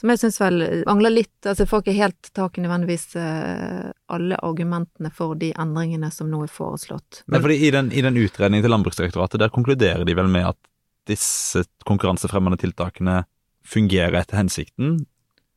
[0.01, 3.91] som jeg syns vel mangler litt Altså jeg får ikke helt tak i nødvendigvis eh,
[4.13, 7.23] alle argumentene for de endringene som nå er foreslått.
[7.33, 10.61] Men fordi i den, I den utredningen til Landbruksdirektoratet der konkluderer de vel med at
[11.09, 13.23] disse konkurransefremmende tiltakene
[13.67, 15.01] fungerer etter hensikten,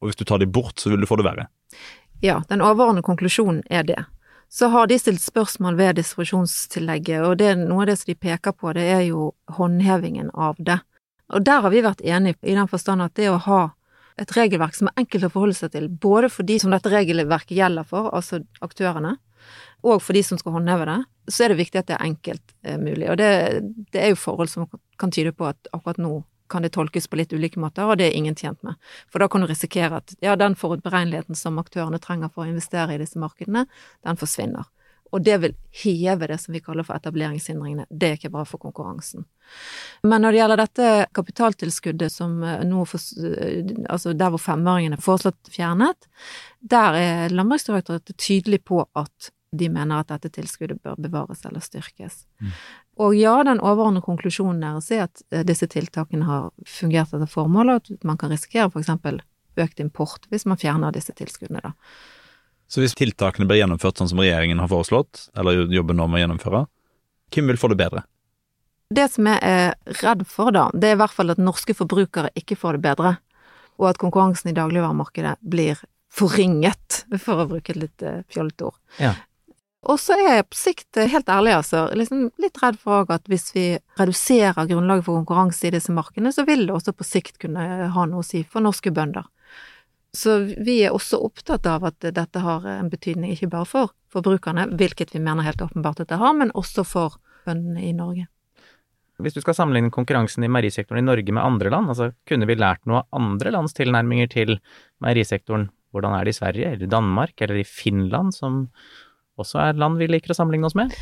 [0.02, 1.48] og hvis du tar de bort, så vil du få det verre.
[2.22, 4.06] Ja, den overordnede konklusjonen er det.
[4.54, 8.54] Så har de stilt spørsmål ved distribusjonstillegget, og det, noe av det som de peker
[8.54, 10.78] på, det er jo håndhevingen av det.
[11.34, 13.62] Og der har vi vært enige i den forstand at det å ha
[14.22, 17.56] et regelverk som er enkelt å forholde seg til, både for de som dette regelverket
[17.58, 19.16] gjelder for, altså aktørene,
[19.84, 21.00] og for de som skal håndheve det,
[21.34, 23.10] så er det viktig at det er enkelt eh, mulig.
[23.12, 23.32] Og det,
[23.92, 24.68] det er jo forhold som
[25.02, 26.20] kan tyde på at akkurat nå
[26.54, 28.78] kan det tolkes på litt ulike måter, og det er ingen tjent med.
[29.10, 32.96] For da kan du risikere at ja, den forutberegneligheten som aktørene trenger for å investere
[32.96, 33.66] i disse markedene,
[34.06, 34.70] den forsvinner.
[35.14, 37.86] Og det vil heve det som vi kaller for etableringshindringene.
[37.90, 39.28] Det er ikke bra for konkurransen.
[40.02, 43.04] Men når det gjelder dette kapitaltilskuddet som eh, nå for,
[43.94, 46.10] Altså der hvor femåringene er foreslått fjernet,
[46.62, 52.24] der er Landbruksdirektoratet tydelig på at de mener at dette tilskuddet bør bevares eller styrkes.
[52.42, 52.54] Mm.
[53.02, 57.90] Og ja, den overordnede konklusjonen deres er at eh, disse tiltakene har fungert etter formålet,
[57.90, 59.22] og at man kan risikere eksempel
[59.58, 61.74] økt import hvis man fjerner disse tilskuddene, da.
[62.70, 66.24] Så hvis tiltakene blir gjennomført sånn som regjeringen har foreslått, eller jobber nå med å
[66.24, 66.64] gjennomføre,
[67.34, 68.06] hvem vil få det bedre?
[68.94, 72.32] Det som jeg er redd for, da, det er i hvert fall at norske forbrukere
[72.38, 73.16] ikke får det bedre,
[73.82, 75.82] og at konkurransen i dagligvaremarkedet blir
[76.14, 78.80] forringet, for å bruke et litt uh, fjollete ord.
[79.02, 79.16] Ja.
[79.84, 83.28] Og så er jeg på sikt, eh, helt ærlig altså, liksom litt redd for at
[83.28, 83.66] hvis vi
[84.00, 88.06] reduserer grunnlaget for konkurranse i disse markedene, så vil det også på sikt kunne ha
[88.08, 89.28] noe å si for norske bønder.
[90.14, 94.70] Så vi er også opptatt av at dette har en betydning ikke bare for forbrukerne,
[94.78, 97.18] hvilket vi mener helt åpenbart at det har, men også for
[97.48, 98.28] bøndene i Norge.
[99.22, 102.58] Hvis du skal sammenligne konkurransen i meierisektoren i Norge med andre land, altså kunne vi
[102.58, 104.56] lært noe av andre lands tilnærminger til
[105.04, 105.68] meierisektoren?
[105.94, 108.64] Hvordan er det i Sverige, eller Danmark, eller i Finland, som
[109.42, 110.94] også er land vi liker å sammenligne oss med?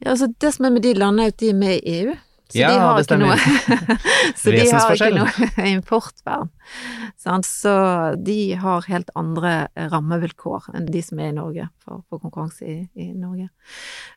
[0.00, 2.16] Ja, altså Det som er med de landene, er at de er med i EU.
[2.50, 3.26] Så Ja, de har det ikke stemmer.
[3.30, 3.96] noe
[4.40, 6.48] Så de har ikke noe importvern.
[7.46, 7.74] Så
[8.26, 9.52] de har helt andre
[9.92, 13.46] rammevilkår enn de som er i Norge, for, for konkurranse i, i Norge.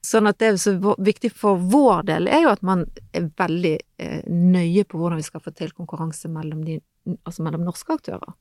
[0.01, 3.75] Sånn at det som er viktig for vår del, er jo at man er veldig
[4.01, 8.35] eh, nøye på hvordan vi skal få til konkurranse mellom de Altså mellom norske aktører.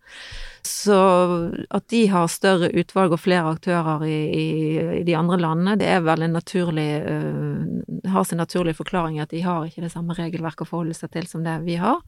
[0.63, 0.97] Så
[1.75, 4.49] at de har større utvalg og flere aktører i, i,
[5.01, 9.35] i de andre landene, det er vel en naturlig uh, Har sin naturlige forklaring at
[9.35, 11.99] de har ikke det samme regelverket å forholde seg til som det vi har.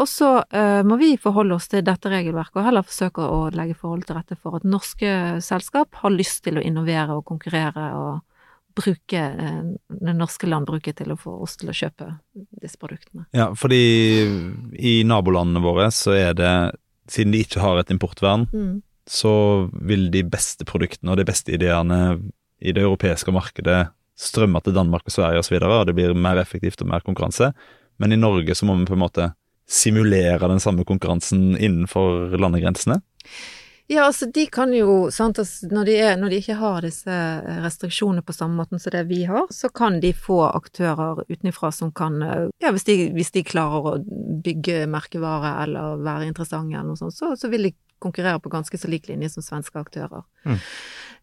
[0.00, 3.76] Og så uh, må vi forholde oss til dette regelverket, og heller forsøke å legge
[3.76, 5.12] forhold til rette for at norske
[5.44, 8.24] selskap har lyst til å innovere og konkurrere og
[8.76, 12.12] bruke øh, det norske landbruket til å få oss til å kjøpe
[12.62, 13.26] disse produktene.
[13.36, 13.80] Ja, fordi
[14.78, 16.52] i nabolandene våre så er det,
[17.10, 18.82] siden de ikke har et importvern, Mm.
[19.06, 22.20] så vil de beste produktene og de beste ideene
[22.60, 23.88] i det europeiske markedet
[24.20, 26.90] strømme til Danmark og Sverige osv., og, så videre, og det blir mer effektivt og
[26.92, 27.52] mer konkurranse.
[27.98, 29.30] Men i Norge så må vi på en måte
[29.70, 33.00] simulere den samme konkurransen innenfor landegrensene.
[33.90, 37.14] Ja, altså de kan jo, sant, altså, når, de er, når de ikke har disse
[37.64, 41.90] restriksjonene på samme måten som det vi har, så kan de få aktører utenfra som
[41.90, 42.20] kan
[42.62, 43.96] Ja, hvis de, hvis de klarer å
[44.46, 48.78] bygge merkevare eller være interessante eller noe sånt, så, så vil de konkurrere på ganske
[48.78, 50.22] så lik linje som svenske aktører.
[50.46, 50.60] Mm.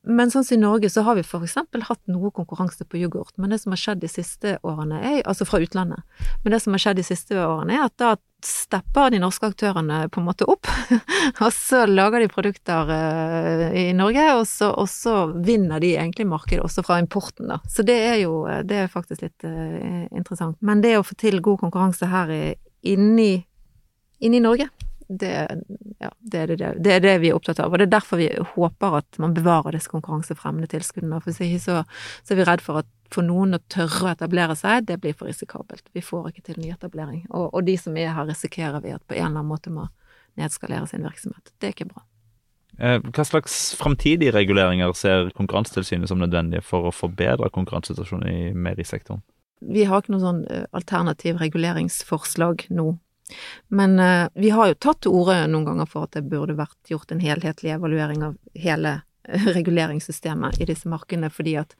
[0.07, 3.51] Men sånn som i Norge så har vi eksempel hatt noe konkurranse på yoghurt, men
[3.51, 6.03] det som har skjedd de siste årene er, altså fra utlandet,
[6.43, 8.13] men det som har skjedd de siste årene er at da
[8.45, 10.69] stepper de norske aktørene på en måte opp,
[11.43, 16.27] og så lager de produkter uh, i Norge, og så, og så, vinner de egentlig
[16.29, 17.59] markedet også fra importen, da.
[17.67, 20.59] Så det er jo det er faktisk litt uh, interessant.
[20.61, 22.31] Men det å få til god konkurranse her
[22.85, 23.31] inni,
[24.21, 24.69] inni Norge,
[25.07, 25.31] det,
[25.99, 27.71] ja, det, er det, det, er det, vi er opptatt av.
[27.71, 31.21] Og det er derfor vi håper at man bevarer disse konkurransefremmende tilskuddene.
[31.23, 31.83] For ikke så,
[32.23, 35.15] så, er vi redd for at for noen å tørre å etablere seg, det blir
[35.15, 35.85] for risikabelt.
[35.95, 37.23] Vi får ikke til nyetablering.
[37.29, 39.87] Og, og de som er her, risikerer vi at på en eller annen måte må
[40.37, 41.55] nedskalere sin virksomhet.
[41.57, 42.03] Det er ikke bra.
[42.77, 49.23] Eh, hva slags framtidige reguleringer ser Konkurransetilsynet som nødvendige for å forbedre konkurransesituasjonen i meierisektoren?
[49.65, 52.91] Vi har ikke noe sånn eh, alternativ reguleringsforslag nå
[53.67, 56.91] men uh, vi har jo tatt til orde noen ganger for at det burde vært
[56.91, 58.99] gjort en helhetlig evaluering av hele
[59.57, 61.75] reguleringssystemet i disse markedene, fordi at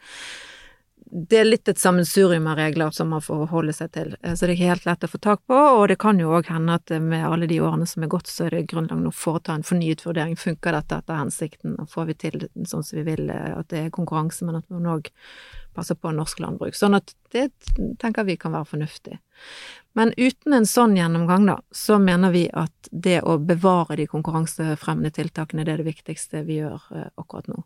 [1.11, 4.45] det er litt et sammensurium av regler som man får holde seg til, eh, så
[4.45, 6.75] det er ikke helt lett å få tak på, og det kan jo òg hende
[6.75, 9.55] at med alle de årene som er gått, så er det grunnlag nå å foreta
[9.55, 10.35] en fornyet vurdering.
[10.39, 13.85] Funker dette etter hensikten, og får vi til sånn som vi vil, eh, at det
[13.85, 15.11] er konkurranse, men at man òg
[15.77, 16.75] passer på norsk landbruk.
[16.75, 17.51] Sånn at det
[18.01, 19.19] tenker vi kan være fornuftig.
[19.97, 25.13] Men uten en sånn gjennomgang, da, så mener vi at det å bevare de konkurransefremmende
[25.13, 27.63] tiltakene, det er det viktigste vi gjør eh, akkurat nå.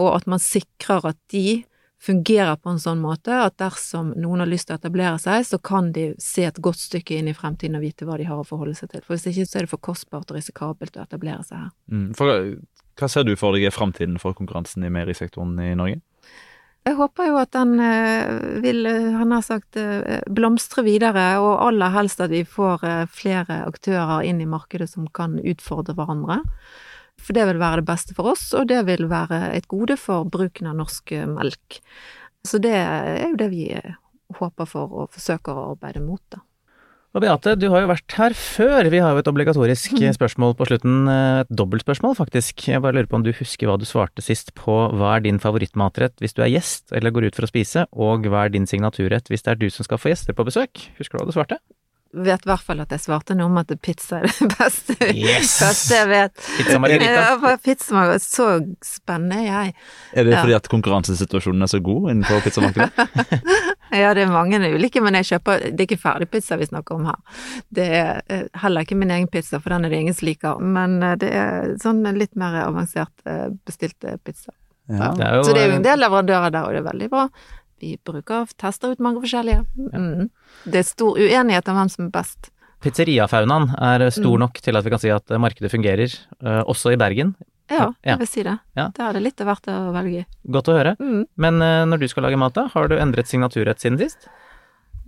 [0.00, 1.64] Og at man sikrer at de
[2.02, 5.58] fungerer på en sånn måte at dersom noen har lyst til å etablere seg, så
[5.62, 8.46] kan de se et godt stykke inn i fremtiden og vite hva de har å
[8.46, 9.04] forholde seg til.
[9.06, 11.70] For hvis ikke så er det for kostbart og risikabelt å etablere seg her.
[11.92, 12.34] Mm, for,
[13.00, 16.02] hva ser du for deg er fremtiden for konkurransen i meierisektoren i Norge?
[16.84, 21.62] Jeg håper jo at den eh, vil, eh, han har sagt, eh, blomstre videre, og
[21.64, 26.42] aller helst at vi får flere aktører inn i markedet som kan utfordre hverandre.
[27.22, 30.26] For det vil være det beste for oss, og det vil være et gode for
[30.28, 31.78] bruken av norsk melk.
[32.44, 33.68] Så det er jo det vi
[34.38, 36.42] håper for og forsøker å arbeide mot, da.
[37.14, 38.88] Og Beate, du har jo vært her før.
[38.90, 40.16] Vi har jo et obligatorisk mm.
[40.16, 41.04] spørsmål på slutten.
[41.06, 42.64] Et dobbeltspørsmål, faktisk.
[42.66, 45.38] Jeg bare lurer på om du husker hva du svarte sist på hva er din
[45.38, 48.66] favorittmatrett hvis du er gjest eller går ut for å spise, og hva er din
[48.66, 50.88] signaturrett hvis det er du som skal få gjester på besøk?
[50.98, 51.60] Husker du hva du svarte?
[52.14, 55.56] Vet i hvert fall at jeg svarte noe om at pizza er det beste, yes.
[55.62, 56.34] beste jeg vet.
[56.58, 57.52] Pizza margarita.
[57.64, 58.24] Pizza margarita.
[58.24, 58.48] Så
[58.84, 59.74] spennende er jeg.
[60.14, 63.08] Er det fordi at konkurransesituasjonen er så god innenfor pizzamarkedet?
[64.02, 67.08] ja, det er mange ulike, men jeg kjøper Det er ikke ferdigpizza vi snakker om
[67.10, 67.46] her.
[67.74, 70.62] Det er eh, heller ikke min egen pizza, for den er det ingen som liker.
[70.62, 74.54] Men eh, det er sånn litt mer avansert bestilte bestilt pizza.
[74.88, 75.14] Ja.
[75.16, 77.28] Det jo, så det er jo en del leverandører der, og det er veldig bra
[77.84, 79.64] vi bruker, tester ut mange forskjellige.
[79.92, 80.28] Mm.
[80.64, 82.50] Det er stor uenighet om hvem som er best.
[82.84, 84.44] Pizzeriafaunaen er stor mm.
[84.44, 87.34] nok til at vi kan si at markedet fungerer, uh, også i Bergen.
[87.72, 88.58] Ja, jeg vil si det.
[88.76, 88.90] Ja.
[88.92, 90.24] Det er det litt hvert å velge i.
[90.52, 90.96] Godt å høre.
[91.00, 91.22] Mm.
[91.40, 94.28] Men uh, når du skal lage mat, da, har du endret signaturrett siden sist?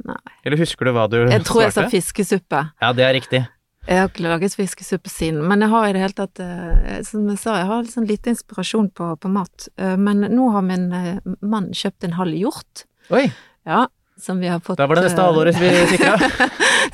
[0.07, 0.17] Nei.
[0.45, 1.35] Eller husker du hva du svarte?
[1.37, 2.63] Jeg tror jeg sa fiskesuppe.
[2.85, 3.43] Ja, det er riktig.
[3.87, 7.29] Jeg har ikke laget fiskesuppe siden, men jeg har i det hele tatt eh, Som
[7.31, 9.69] jeg sa, jeg har liksom lite inspirasjon på, på, mat.
[9.79, 12.83] Eh, men nå har min eh, mann kjøpt en halv hjort.
[13.15, 13.29] Oi!
[13.67, 13.85] Ja,
[14.19, 16.17] som vi har fått Da var det neste halvåret vi sikra.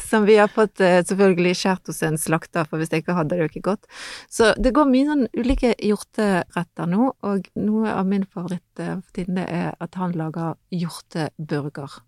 [0.04, 3.40] som vi har fått selvfølgelig skjært hos en slakter, for hvis jeg ikke hadde det
[3.40, 3.88] jo ikke gått.
[4.28, 9.40] Så det går mye sånn ulike hjorteretter nå, og noe av min favoritt for tiden
[9.40, 12.02] det er at han lager hjorteburger.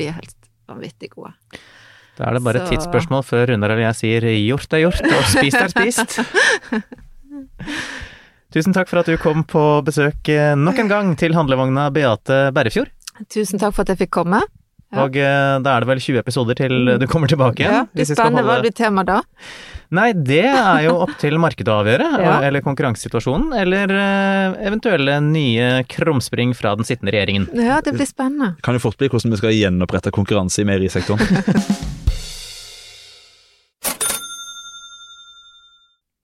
[0.00, 1.34] De er helt vanvittig gode.
[2.20, 5.22] Da er det bare et tidsspørsmål før Runar eller jeg sier gjort er gjort og
[5.32, 6.18] spist er spist.
[8.52, 12.50] Tusen takk for at du kom på besøk eh, nok en gang til handlevogna Beate
[12.52, 12.90] Berrefjord.
[13.32, 14.42] Tusen takk for at jeg fikk komme.
[14.90, 15.04] Ja.
[15.06, 17.76] Og eh, da er det vel 20 episoder til du kommer tilbake igjen.
[17.78, 18.42] Ja, det er spennende.
[18.44, 19.20] Hva blir tema da?
[19.96, 22.08] Nei, det er jo opp til markedet å avgjøre.
[22.26, 22.34] ja.
[22.50, 23.54] Eller konkurransesituasjonen.
[23.62, 27.48] Eller eh, eventuelle nye krumspring fra den sittende regjeringen.
[27.56, 28.58] Ja, det blir spennende.
[28.66, 31.88] Kan jo fort bli hvordan vi skal gjenopprette konkurranse i meierisektoren.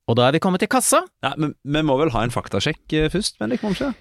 [0.07, 1.03] Og da er vi kommet til kassa.
[1.25, 3.95] Ja, men Vi må vel ha en faktasjekk eh, først, kommer ikke.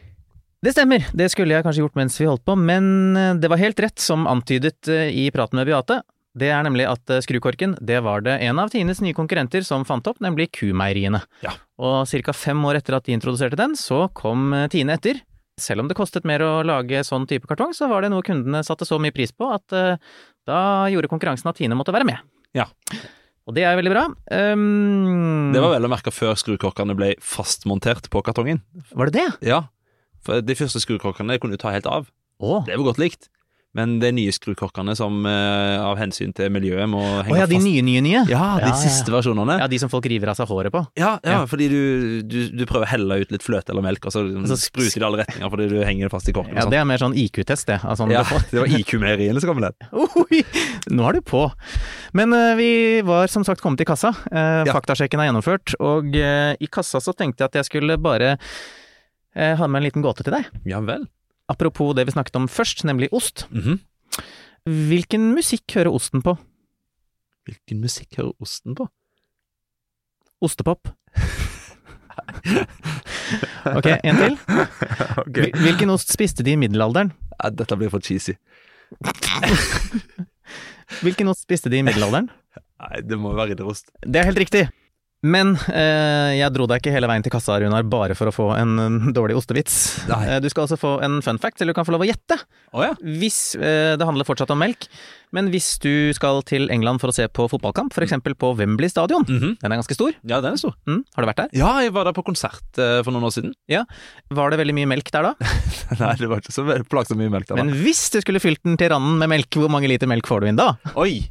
[0.66, 3.62] Det stemmer, det skulle jeg kanskje gjort mens vi holdt på, men eh, det var
[3.62, 6.04] helt rett som antydet eh, i praten med Beate.
[6.36, 10.06] Det er nemlig at skrukorken, det var det en av Tines nye konkurrenter som fant
[10.12, 11.22] opp, nemlig Kumeieriene.
[11.46, 11.54] Ja.
[11.80, 12.36] Og ca.
[12.36, 15.22] fem år etter at de introduserte den, så kom Tine etter.
[15.56, 18.66] Selv om det kostet mer å lage sånn type kartong, så var det noe kundene
[18.68, 19.78] satte så mye pris på at
[20.44, 20.60] da
[20.92, 22.20] gjorde konkurransen at Tine måtte være med.
[22.52, 22.68] Ja.
[23.46, 24.06] Og det er veldig bra.
[24.34, 28.64] Um, Det var vel å merke før skrukorkene ble fastmontert på kartongen.
[28.98, 29.28] Var det det?
[29.52, 29.68] Ja,
[30.26, 32.10] for de første skrukorkene kunne du ta helt av.
[32.42, 32.64] Oh.
[32.66, 33.30] Det var godt likt.
[33.76, 37.58] Men det er nye skrukorkene som eh, av hensyn til miljøet må henge ja, de
[37.60, 38.22] fast nye, nye, nye.
[38.32, 38.76] Ja, de Ja, ja.
[38.80, 39.58] siste versjonene.
[39.60, 40.86] Ja, de som folk river av seg håret på.
[40.96, 41.40] Ja, ja, Ja.
[41.52, 41.80] fordi du,
[42.24, 45.04] du, du prøver å helle ut litt fløte eller melk, og så, så spruter det
[45.04, 46.56] i alle retninger fordi du henger fast i korken.
[46.56, 47.82] Ja, og Det er mer sånn IQ-test, det.
[47.84, 48.16] av sånn sånn.
[48.16, 49.76] ja, det var IQ-meieriene som kom med.
[49.92, 50.40] Oi,
[50.96, 51.44] nå er du på.
[52.16, 52.70] Men uh, vi
[53.04, 54.14] var som sagt kommet i kassa.
[54.32, 54.72] Uh, Ja.
[54.76, 58.38] Faktasjekken er gjennomført, og uh, i kassa så tenkte jeg at jeg skulle bare
[59.36, 60.46] ha med en liten gåte til deg.
[60.64, 61.02] Ja vel.
[61.52, 63.46] Apropos det vi snakket om først, nemlig ost.
[63.52, 63.80] Mhm.
[64.66, 66.34] Hvilken musikk hører osten på?
[67.46, 68.88] Hvilken musikk hører osten på?
[70.42, 70.90] Ostepop.
[73.66, 74.38] Ok, en til.
[75.26, 75.52] Okay.
[75.54, 77.12] Hvilken ost spiste de i middelalderen?
[77.54, 78.36] Dette blir for cheesy.
[81.02, 82.30] Hvilken ost spiste de i middelalderen?
[82.82, 83.90] Nei, det må være ridderost.
[84.02, 84.66] Det er helt riktig.
[85.26, 88.46] Men eh, jeg dro deg ikke hele veien til kassa, Runar, bare for å få
[88.60, 89.78] en, en dårlig ostevits.
[90.12, 92.38] Eh, du skal også få en fun fact, eller du kan få lov å gjette.
[92.76, 92.92] Oh, ja.
[93.02, 94.86] Hvis eh, Det handler fortsatt om melk,
[95.34, 98.14] men hvis du skal til England for å se på fotballkamp, f.eks.
[98.38, 99.56] på Wembley stadion, Mhm.
[99.64, 100.76] den er ganske stor, Ja, den er stor.
[100.86, 101.50] mm, har du vært der?
[101.58, 103.54] Ja, jeg var der på konsert eh, for noen år siden.
[103.68, 103.86] Ja,
[104.30, 105.34] Var det veldig mye melk der da?
[106.06, 107.56] Nei, det var ikke så plagsomt mye melk der.
[107.58, 107.64] da.
[107.64, 110.46] Men hvis du skulle fylt den til randen med melk, hvor mange liter melk får
[110.46, 110.76] du inn da?
[110.96, 111.24] Oi!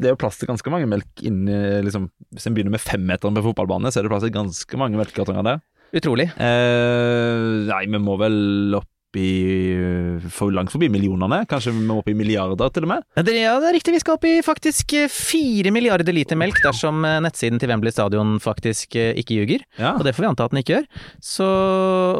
[0.00, 3.36] Det er jo plass til ganske mange melk inni liksom, Hvis en begynner med femmeteren
[3.36, 5.62] på fotballbane, så er det plass til ganske mange melkekartonger der.
[5.92, 6.30] Utrolig.
[6.40, 8.88] Eh, nei, vi må vel opp
[9.20, 11.42] i for langt forbi millionene.
[11.50, 13.06] Kanskje vi må opp i milliarder, til og med.
[13.18, 13.94] Ja, det, ja, det er riktig.
[13.96, 17.92] Vi skal opp i faktisk eh, fire milliarder liter melk dersom eh, nettsiden til Wembley
[17.94, 19.66] stadion faktisk eh, ikke ljuger.
[19.80, 19.94] Ja.
[19.98, 20.88] Og det får vi anta at den ikke gjør.
[21.22, 21.48] Så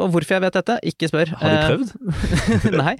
[0.03, 1.33] og hvorfor jeg vet dette, ikke spør.
[1.39, 1.93] Har Eh, prøvd?
[2.83, 2.95] Nei,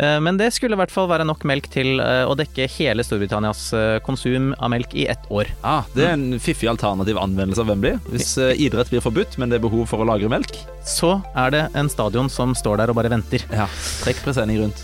[0.00, 3.02] Eh, men det skulle i hvert fall være nok melk til eh, å dekke hele
[3.04, 5.50] Storbritannias eh, konsum av melk i ett år.
[5.66, 7.98] Ah, det er en fiffig alternativ anvendelse av Wembley.
[8.12, 10.54] Hvis eh, idrett blir forbudt, men det er behov for å lagre melk,
[10.86, 13.29] Så er det en stadion som står der og bare venter.
[13.38, 13.68] Ja,
[14.02, 14.82] trekk presenning rundt.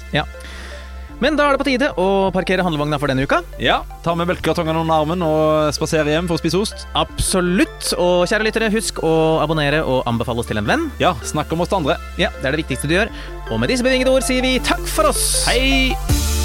[1.22, 3.38] Men da er det på tide å parkere handlevogna for denne uka.
[3.62, 6.84] Ja, ta med melkekartongene under armen og spasere hjem for å spise ost.
[6.98, 7.94] Absolutt.
[7.96, 10.88] Og kjære lyttere, husk å abonnere og anbefale oss til en venn.
[11.00, 11.96] Ja, snakk om oss til andre.
[12.20, 13.12] Ja, det er det viktigste du gjør.
[13.48, 15.46] Og med disse bevingede ord sier vi takk for oss.
[15.48, 16.35] Hei!